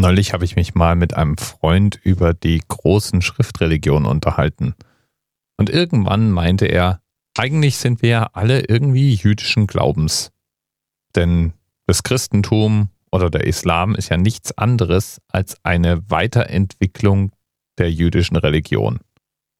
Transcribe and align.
Neulich 0.00 0.32
habe 0.32 0.46
ich 0.46 0.56
mich 0.56 0.74
mal 0.74 0.96
mit 0.96 1.12
einem 1.12 1.36
Freund 1.36 2.00
über 2.02 2.32
die 2.32 2.62
großen 2.66 3.20
Schriftreligionen 3.20 4.10
unterhalten. 4.10 4.74
Und 5.58 5.68
irgendwann 5.68 6.30
meinte 6.30 6.64
er, 6.64 7.02
eigentlich 7.36 7.76
sind 7.76 8.00
wir 8.00 8.08
ja 8.08 8.30
alle 8.32 8.60
irgendwie 8.60 9.12
jüdischen 9.12 9.66
Glaubens. 9.66 10.32
Denn 11.16 11.52
das 11.86 12.02
Christentum 12.02 12.88
oder 13.12 13.28
der 13.28 13.46
Islam 13.46 13.94
ist 13.94 14.08
ja 14.08 14.16
nichts 14.16 14.56
anderes 14.56 15.20
als 15.28 15.62
eine 15.64 16.10
Weiterentwicklung 16.10 17.32
der 17.76 17.92
jüdischen 17.92 18.36
Religion. 18.36 19.00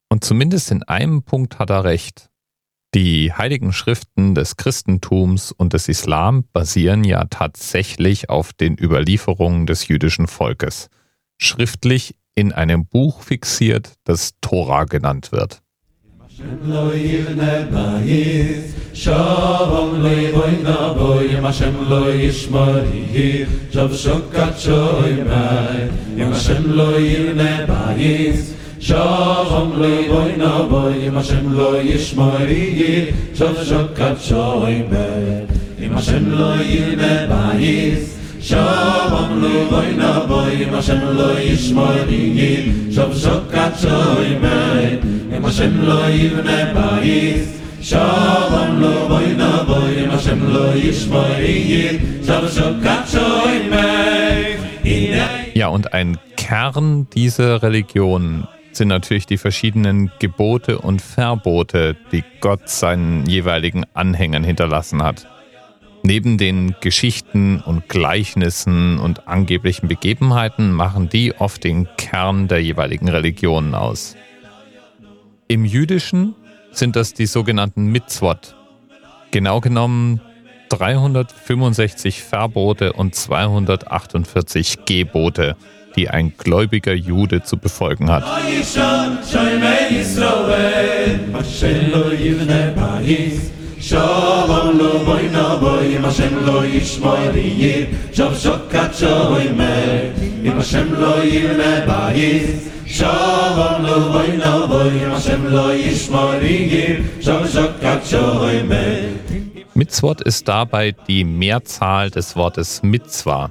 Und 0.08 0.24
zumindest 0.24 0.70
in 0.70 0.82
einem 0.84 1.22
Punkt 1.22 1.58
hat 1.58 1.68
er 1.68 1.84
recht. 1.84 2.29
Die 2.94 3.32
heiligen 3.32 3.72
Schriften 3.72 4.34
des 4.34 4.56
Christentums 4.56 5.52
und 5.52 5.74
des 5.74 5.88
Islam 5.88 6.44
basieren 6.52 7.04
ja 7.04 7.24
tatsächlich 7.30 8.28
auf 8.28 8.52
den 8.52 8.76
Überlieferungen 8.76 9.66
des 9.66 9.86
jüdischen 9.86 10.26
Volkes, 10.26 10.88
schriftlich 11.38 12.16
in 12.34 12.52
einem 12.52 12.86
Buch 12.86 13.22
fixiert, 13.22 13.92
das 14.02 14.32
Tora 14.40 14.84
genannt 14.84 15.30
wird. 15.30 15.62
Boy 28.80 30.36
no 30.36 30.66
boy 30.66 31.04
im 31.04 31.14
Hashem 31.14 31.54
lo 31.54 31.76
yishmari 31.82 33.12
Shov 33.36 33.56
shokat 33.60 34.16
shoy 34.16 34.88
be 34.88 35.46
im 35.84 35.92
Hashem 35.92 36.32
lo 36.32 36.56
yirne 36.56 37.28
bayis 37.28 38.16
Shalom 38.40 39.42
loy 39.42 39.68
boy 39.68 39.92
no 39.96 40.26
boy 40.26 40.62
im 40.64 40.72
Hashem 40.72 41.16
lo 41.16 41.36
yishmari 41.36 42.90
Shov 42.90 43.12
shokat 43.12 43.76
shoy 43.76 44.40
be 44.40 45.36
im 45.36 45.42
Hashem 45.44 45.86
lo 45.86 46.00
yirne 46.08 46.72
bayis 46.72 47.60
Shalom 47.82 48.80
loy 48.80 49.08
boy 49.08 49.28
no 49.36 49.64
boy 49.68 49.92
im 50.04 50.10
Hashem 50.10 50.40
lo 50.54 50.72
yishmari 50.72 52.00
Shov 52.24 52.48
shokat 52.48 53.04
shoy 53.12 53.68
be. 53.68 54.10
Ja, 55.54 55.68
und 55.68 55.92
ein 55.92 56.16
Kern 56.36 57.06
dieser 57.10 57.62
Religion 57.62 58.48
sind 58.80 58.88
natürlich 58.88 59.26
die 59.26 59.36
verschiedenen 59.36 60.10
Gebote 60.20 60.78
und 60.78 61.02
Verbote, 61.02 61.96
die 62.12 62.24
Gott 62.40 62.70
seinen 62.70 63.26
jeweiligen 63.26 63.84
Anhängern 63.92 64.42
hinterlassen 64.42 65.02
hat. 65.02 65.28
Neben 66.02 66.38
den 66.38 66.74
Geschichten 66.80 67.60
und 67.60 67.90
Gleichnissen 67.90 68.98
und 68.98 69.28
angeblichen 69.28 69.86
Begebenheiten 69.86 70.72
machen 70.72 71.10
die 71.10 71.34
oft 71.34 71.62
den 71.62 71.88
Kern 71.98 72.48
der 72.48 72.62
jeweiligen 72.62 73.10
Religionen 73.10 73.74
aus. 73.74 74.16
Im 75.46 75.66
Jüdischen 75.66 76.34
sind 76.72 76.96
das 76.96 77.12
die 77.12 77.26
sogenannten 77.26 77.84
Mitzvot. 77.84 78.56
Genau 79.30 79.60
genommen 79.60 80.22
365 80.70 82.22
Verbote 82.22 82.94
und 82.94 83.14
248 83.14 84.86
Gebote, 84.86 85.56
die 85.96 86.08
ein 86.08 86.32
gläubiger 86.36 86.94
Jude 86.94 87.42
zu 87.42 87.56
befolgen 87.56 88.10
hat. 88.10 88.24
Mitzvot 109.74 110.20
ist 110.20 110.46
dabei 110.48 110.92
die 111.08 111.24
Mehrzahl 111.24 112.10
des 112.10 112.36
Wortes 112.36 112.82
Mitzvah. 112.82 113.50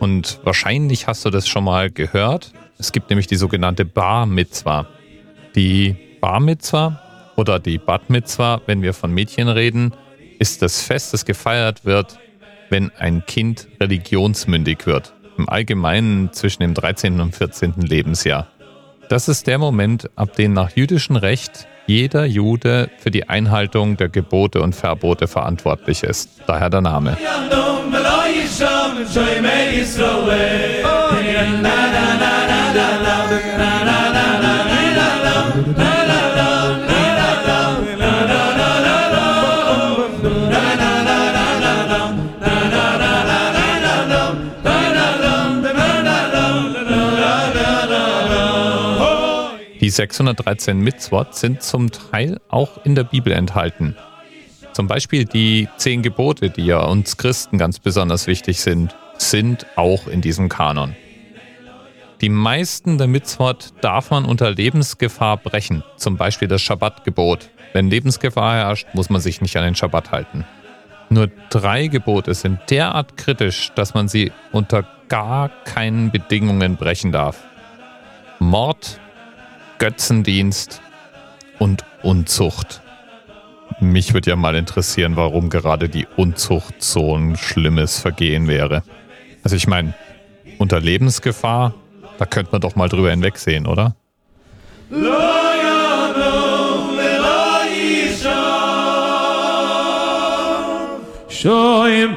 Und 0.00 0.40
wahrscheinlich 0.44 1.06
hast 1.06 1.24
du 1.24 1.30
das 1.30 1.46
schon 1.46 1.64
mal 1.64 1.90
gehört. 1.90 2.52
Es 2.78 2.90
gibt 2.90 3.10
nämlich 3.10 3.26
die 3.26 3.36
sogenannte 3.36 3.84
Bar 3.84 4.26
Mitzvah. 4.26 4.86
Die 5.54 5.94
Bar 6.20 6.40
Mitzvah 6.40 7.00
oder 7.36 7.58
die 7.60 7.78
Bat 7.78 8.10
Mitzvah, 8.10 8.62
wenn 8.66 8.82
wir 8.82 8.94
von 8.94 9.12
Mädchen 9.12 9.48
reden, 9.48 9.92
ist 10.38 10.62
das 10.62 10.82
Fest, 10.82 11.12
das 11.12 11.26
gefeiert 11.26 11.84
wird, 11.84 12.18
wenn 12.70 12.90
ein 12.98 13.24
Kind 13.26 13.68
religionsmündig 13.78 14.86
wird. 14.86 15.12
Im 15.36 15.48
Allgemeinen 15.48 16.32
zwischen 16.32 16.62
dem 16.62 16.72
13. 16.74 17.20
und 17.20 17.36
14. 17.36 17.74
Lebensjahr. 17.82 18.48
Das 19.10 19.28
ist 19.28 19.46
der 19.46 19.58
Moment, 19.58 20.08
ab 20.16 20.34
dem 20.36 20.54
nach 20.54 20.70
jüdischem 20.70 21.16
Recht 21.16 21.66
jeder 21.86 22.24
Jude 22.24 22.88
für 22.98 23.10
die 23.10 23.28
Einhaltung 23.28 23.96
der 23.96 24.08
Gebote 24.08 24.62
und 24.62 24.74
Verbote 24.74 25.26
verantwortlich 25.26 26.04
ist. 26.04 26.30
Daher 26.46 26.70
der 26.70 26.80
Name. 26.80 27.18
Die 49.80 49.88
613 49.88 50.78
Mitzvot 50.78 51.34
sind 51.34 51.62
zum 51.62 51.90
Teil 51.90 52.38
auch 52.48 52.84
in 52.84 52.94
der 52.94 53.04
Bibel 53.04 53.32
enthalten. 53.32 53.96
Zum 54.80 54.86
Beispiel 54.86 55.26
die 55.26 55.68
zehn 55.76 56.00
Gebote, 56.00 56.48
die 56.48 56.64
ja 56.64 56.80
uns 56.86 57.18
Christen 57.18 57.58
ganz 57.58 57.78
besonders 57.78 58.26
wichtig 58.26 58.62
sind, 58.62 58.96
sind 59.18 59.66
auch 59.76 60.06
in 60.06 60.22
diesem 60.22 60.48
Kanon. 60.48 60.96
Die 62.22 62.30
meisten 62.30 62.96
der 62.96 63.06
Mitzvot 63.06 63.74
darf 63.82 64.10
man 64.10 64.24
unter 64.24 64.50
Lebensgefahr 64.50 65.36
brechen, 65.36 65.84
zum 65.98 66.16
Beispiel 66.16 66.48
das 66.48 66.62
Schabbatgebot. 66.62 67.50
Wenn 67.74 67.90
Lebensgefahr 67.90 68.54
herrscht, 68.54 68.86
muss 68.94 69.10
man 69.10 69.20
sich 69.20 69.42
nicht 69.42 69.54
an 69.58 69.64
den 69.64 69.74
Schabbat 69.74 70.12
halten. 70.12 70.46
Nur 71.10 71.28
drei 71.50 71.88
Gebote 71.88 72.32
sind 72.32 72.58
derart 72.70 73.18
kritisch, 73.18 73.72
dass 73.74 73.92
man 73.92 74.08
sie 74.08 74.32
unter 74.50 74.86
gar 75.10 75.50
keinen 75.64 76.10
Bedingungen 76.10 76.76
brechen 76.76 77.12
darf. 77.12 77.44
Mord, 78.38 78.98
Götzendienst 79.76 80.80
und 81.58 81.84
Unzucht. 82.02 82.80
Mich 83.80 84.12
würde 84.12 84.30
ja 84.30 84.36
mal 84.36 84.54
interessieren, 84.56 85.16
warum 85.16 85.48
gerade 85.48 85.88
die 85.88 86.06
Unzucht 86.16 86.82
so 86.82 87.16
ein 87.16 87.36
schlimmes 87.36 87.98
Vergehen 87.98 88.46
wäre. 88.46 88.82
Also 89.42 89.56
ich 89.56 89.66
meine, 89.66 89.94
unter 90.58 90.80
Lebensgefahr, 90.80 91.72
da 92.18 92.26
könnte 92.26 92.52
man 92.52 92.60
doch 92.60 92.76
mal 92.76 92.90
drüber 92.90 93.10
hinwegsehen, 93.10 93.66
oder? 93.66 93.96
Shoyim 101.30 102.16